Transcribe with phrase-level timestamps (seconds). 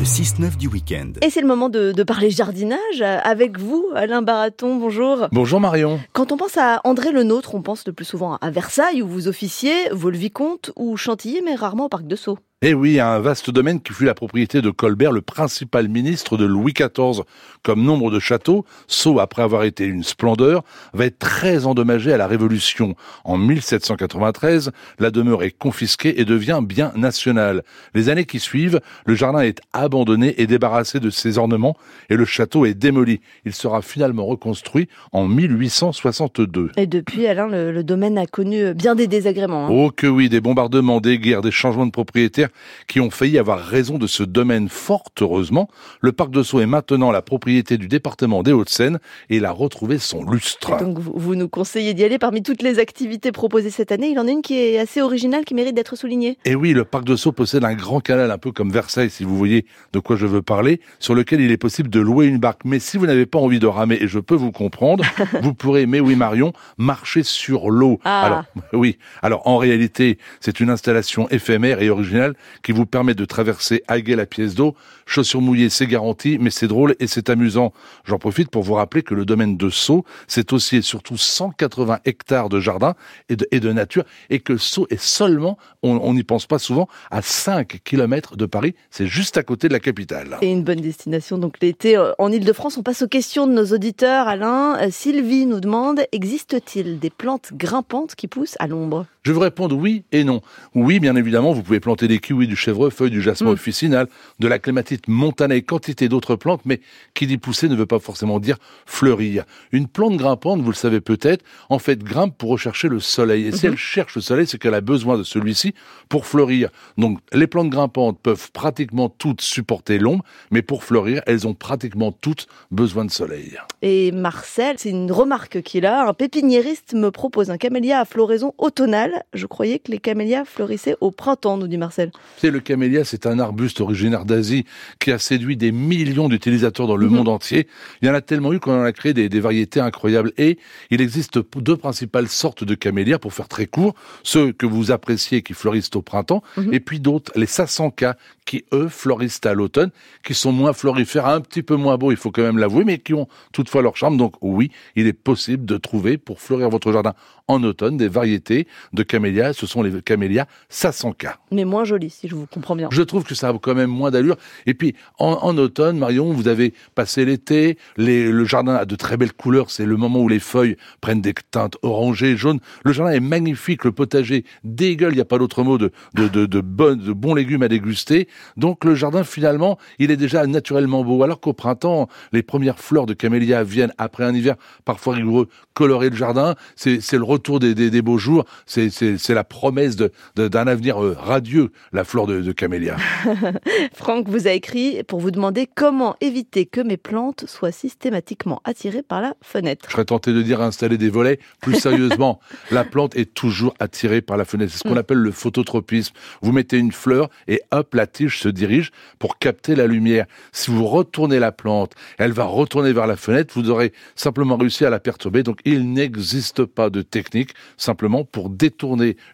[0.00, 1.12] le 6-9 du week-end.
[1.20, 4.76] Et c'est le moment de, de, parler jardinage avec vous, Alain Baraton.
[4.76, 5.28] Bonjour.
[5.30, 6.00] Bonjour Marion.
[6.14, 9.06] Quand on pense à André Le Nôtre, on pense le plus souvent à Versailles où
[9.06, 12.38] vous officiez, Vaux-le-Vicomte ou Chantilly, mais rarement au Parc de Sceaux.
[12.62, 16.44] Eh oui, un vaste domaine qui fut la propriété de Colbert, le principal ministre de
[16.44, 17.22] Louis XIV.
[17.62, 22.18] Comme nombre de châteaux, Sceaux, après avoir été une splendeur, va être très endommagé à
[22.18, 22.96] la Révolution.
[23.24, 27.64] En 1793, la demeure est confisquée et devient bien national.
[27.94, 31.78] Les années qui suivent, le jardin est abandonné et débarrassé de ses ornements
[32.10, 33.22] et le château est démoli.
[33.46, 36.72] Il sera finalement reconstruit en 1862.
[36.76, 39.68] Et depuis, Alain, le, le domaine a connu bien des désagréments.
[39.68, 39.70] Hein.
[39.72, 42.49] Oh que oui, des bombardements, des guerres, des changements de propriétaires
[42.86, 45.68] qui ont failli avoir raison de ce domaine fort heureusement.
[46.00, 48.98] Le parc de Sceaux est maintenant la propriété du département des Hauts-de-Seine
[49.28, 50.78] et il a retrouvé son lustre.
[50.78, 54.10] donc vous, vous, nous conseillez d'y aller parmi toutes les activités proposées cette année.
[54.10, 56.38] Il en a une qui est assez originale, qui mérite d'être soulignée.
[56.44, 59.24] Et oui, le parc de Sceaux possède un grand canal, un peu comme Versailles, si
[59.24, 62.38] vous voyez de quoi je veux parler, sur lequel il est possible de louer une
[62.38, 62.62] barque.
[62.64, 65.04] Mais si vous n'avez pas envie de ramer, et je peux vous comprendre,
[65.42, 68.00] vous pourrez, mais oui Marion, marcher sur l'eau.
[68.04, 68.26] Ah.
[68.26, 68.98] Alors, oui.
[69.22, 73.98] Alors, en réalité, c'est une installation éphémère et originale qui vous permet de traverser à
[73.98, 74.74] la pièce d'eau.
[75.06, 77.72] Chaussures mouillées, c'est garanti, mais c'est drôle et c'est amusant.
[78.04, 82.00] J'en profite pour vous rappeler que le domaine de Sceaux, c'est aussi et surtout 180
[82.04, 82.94] hectares de jardin
[83.28, 86.88] et de, et de nature, et que Sceaux est seulement, on n'y pense pas souvent,
[87.10, 88.74] à 5 km de Paris.
[88.90, 90.38] C'est juste à côté de la capitale.
[90.40, 92.78] Et une bonne destination donc l'été euh, en Ile-de-France.
[92.78, 94.28] On passe aux questions de nos auditeurs.
[94.28, 99.06] Alain, euh, Sylvie nous demande, existe-t-il des plantes grimpantes qui poussent à l'ombre?
[99.22, 100.40] Je veux répondre oui et non.
[100.74, 103.54] Oui, bien évidemment, vous pouvez planter des kiwis, du chèvrefeuille, du jasmin mmh.
[103.54, 104.08] officinal,
[104.38, 106.80] de la clématite montana et quantité d'autres plantes, mais
[107.12, 109.44] qui dit pousser ne veut pas forcément dire fleurir.
[109.72, 113.46] Une plante grimpante, vous le savez peut-être, en fait grimpe pour rechercher le soleil.
[113.46, 113.70] Et si mmh.
[113.72, 115.74] elle cherche le soleil, c'est qu'elle a besoin de celui-ci
[116.08, 116.70] pour fleurir.
[116.96, 122.10] Donc les plantes grimpantes peuvent pratiquement toutes supporter l'ombre, mais pour fleurir, elles ont pratiquement
[122.10, 123.58] toutes besoin de soleil.
[123.82, 128.54] Et Marcel, c'est une remarque qu'il a, un pépiniériste me propose un camélia à floraison
[128.58, 129.09] automnale.
[129.32, 132.10] Je croyais que les camélias fleurissaient au printemps, nous dit Marcel.
[132.38, 134.64] C'est le camélia, c'est un arbuste originaire d'Asie
[134.98, 137.14] qui a séduit des millions d'utilisateurs dans le mmh.
[137.14, 137.68] monde entier.
[138.02, 140.32] Il y en a tellement eu qu'on en a créé des, des, variétés incroyables.
[140.38, 140.58] Et
[140.90, 145.42] il existe deux principales sortes de camélias, pour faire très court, ceux que vous appréciez
[145.42, 146.74] qui fleurissent au printemps, mmh.
[146.74, 149.90] et puis d'autres, les Sasanka, qui eux fleurissent à l'automne,
[150.24, 152.98] qui sont moins florifères, un petit peu moins beaux, il faut quand même l'avouer, mais
[152.98, 154.16] qui ont toutefois leur charme.
[154.16, 157.14] Donc oui, il est possible de trouver pour fleurir votre jardin
[157.46, 159.52] en automne des variétés de camélias.
[159.52, 161.38] Ce sont les camélias Sasanka.
[161.50, 162.88] Mais moins jolies, si je vous comprends bien.
[162.90, 164.36] Je trouve que ça a quand même moins d'allure.
[164.66, 169.16] Et puis en, en, automne, Marion, vous avez passé l'été, le jardin a de très
[169.16, 169.70] belles couleurs.
[169.70, 172.60] C'est le moment où les feuilles prennent des teintes orangées, jaunes.
[172.84, 175.12] Le jardin est magnifique, le potager dégueule.
[175.12, 177.68] Il n'y a pas d'autre mot de, de, de, de, bon, de bons légumes à
[177.68, 178.28] déguster.
[178.56, 181.22] Donc le jardin finalement, il est déjà naturellement beau.
[181.22, 186.10] Alors qu'au printemps, les premières fleurs de camélia viennent après un hiver parfois rigoureux colorer
[186.10, 186.54] le jardin.
[186.76, 188.44] C'est le retour des, des, des beaux jours.
[188.66, 188.89] C'est
[189.28, 192.96] la promesse d'un de, avenir euh, radieux, la fleur de, de camélia.
[193.94, 199.02] Franck vous a écrit pour vous demander comment éviter que mes plantes soient systématiquement attirées
[199.02, 199.86] par la fenêtre.
[199.88, 201.38] Je serais tenté de dire installer des volets.
[201.60, 202.40] Plus sérieusement,
[202.70, 204.72] la plante est toujours attirée par la fenêtre.
[204.72, 204.98] C'est ce qu'on mm.
[204.98, 206.14] appelle le phototropisme.
[206.42, 210.26] Vous mettez une fleur et hop, la tige se dirige pour capter la lumière.
[210.52, 213.52] Si vous retournez la plante, elle va retourner vers la fenêtre.
[213.54, 215.42] Vous aurez simplement réussi à la perturber.
[215.42, 218.79] Donc il n'existe pas de technique simplement pour détourner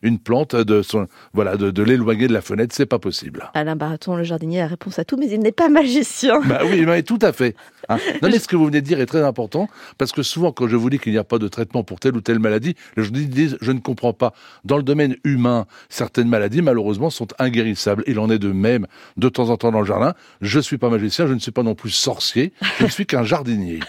[0.03, 2.75] une plante de son, voilà, de, de l'éloigner de la fenêtre.
[2.75, 3.51] C'est pas possible.
[3.55, 6.41] Alain Baraton, le jardinier, a la réponse à tout, mais il n'est pas magicien.
[6.47, 7.55] Bah oui, mais tout à fait.
[7.89, 7.99] Hein.
[8.23, 9.69] Non, mais ce que vous venez de dire est très important
[9.99, 12.17] parce que souvent, quand je vous dis qu'il n'y a pas de traitement pour telle
[12.17, 14.33] ou telle maladie, les gens disent je ne comprends pas.
[14.65, 18.03] Dans le domaine humain, certaines maladies, malheureusement, sont inguérissables.
[18.07, 20.15] Il en est de même de temps en temps dans le jardin.
[20.41, 23.25] Je suis pas magicien, je ne suis pas non plus sorcier, je ne suis qu'un
[23.25, 23.81] jardinier.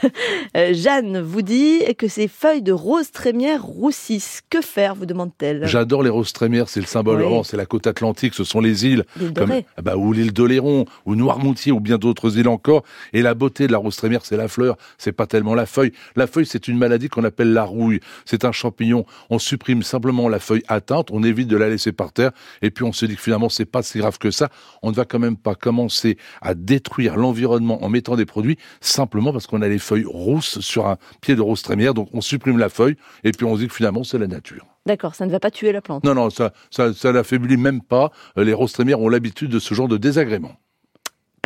[0.56, 4.42] Euh, Jeanne vous dit que ces feuilles de rose trémière roussissent.
[4.50, 7.22] Que faire, vous demande-t-elle J'adore les roses trémières, c'est le symbole.
[7.24, 7.42] Oui.
[7.44, 9.04] C'est la côte atlantique, ce sont les îles.
[9.36, 12.84] Comme- ah bah, ou l'île d'Oléron, ou Noirmoutier, ou bien d'autres îles encore.
[13.14, 15.92] Et la beauté de la rose trémière, c'est la fleur, c'est pas tellement la feuille.
[16.16, 18.00] La feuille, c'est une maladie qu'on appelle la rouille.
[18.26, 19.06] C'est un champignon.
[19.30, 22.84] On supprime simplement la feuille atteinte, on évite de la laisser par terre, et puis
[22.84, 24.50] on se dit que finalement, c'est pas si grave que ça.
[24.82, 29.32] On ne va quand même pas commencer à détruire l'environnement en mettant des produits simplement
[29.34, 31.94] parce qu'on a les feuilles rousses sur un pied de rose trémière.
[31.94, 34.66] Donc on supprime la feuille, et puis on se dit que finalement, c'est la nature.
[34.88, 36.06] D'accord, ça ne va pas tuer la plante.
[36.06, 38.10] Non, non, ça, ça, l'affaiblit même pas.
[38.38, 40.56] Euh, Les roses trémières ont l'habitude de ce genre de désagrément.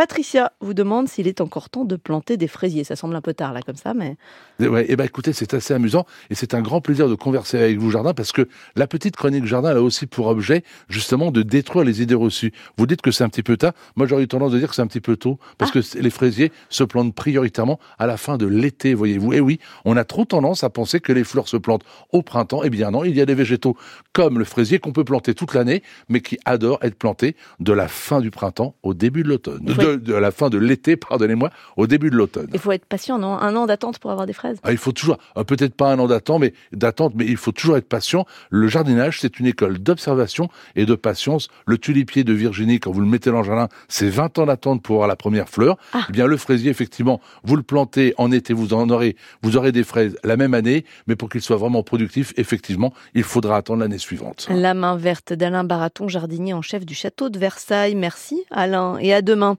[0.01, 2.83] Patricia vous demande s'il est encore temps de planter des fraisiers.
[2.83, 4.18] Ça semble un peu tard là comme ça, mais
[4.59, 7.59] Eh ouais, eh ben, écoutez, c'est assez amusant et c'est un grand plaisir de converser
[7.62, 11.30] avec vous, Jardin, parce que la petite chronique Jardin elle a aussi pour objet, justement,
[11.30, 12.51] de détruire les idées reçues.
[12.77, 13.74] Vous dites que c'est un petit peu tard.
[13.95, 16.01] Moi, j'aurais eu tendance de dire que c'est un petit peu tôt, parce que c'est-
[16.01, 19.33] les fraisiers se plantent prioritairement à la fin de l'été, voyez-vous.
[19.33, 22.62] Et oui, on a trop tendance à penser que les fleurs se plantent au printemps.
[22.63, 23.77] Eh bien non, il y a des végétaux
[24.13, 27.88] comme le fraisier qu'on peut planter toute l'année, mais qui adorent être plantés de la
[27.88, 29.71] fin du printemps au début de l'automne.
[29.97, 32.47] De la fin de l'été, pardonnez-moi, au début de l'automne.
[32.53, 33.38] il faut être patient, non?
[33.38, 35.99] Un an d'attente pour avoir des fraises Ah, il faut toujours, euh, peut-être pas un
[35.99, 38.25] an d'attente, mais d'attente, mais il faut toujours être patient.
[38.49, 41.49] Le jardinage, c'est une école d'observation et de patience.
[41.65, 44.81] Le tulipier de Virginie, quand vous le mettez dans le jardin, c'est 20 ans d'attente
[44.81, 45.77] pour avoir la première fleur.
[45.93, 46.05] Ah.
[46.09, 49.71] Eh bien, le fraisier, effectivement, vous le plantez en été, vous en aurez, vous aurez
[49.71, 53.81] des fraises la même année, mais pour qu'il soit vraiment productif, effectivement, il faudra attendre
[53.81, 54.47] l'année suivante.
[54.49, 57.95] La main verte d'Alain Baraton, jardinier en chef du château de Versailles.
[57.95, 59.49] Merci Alain et à demain.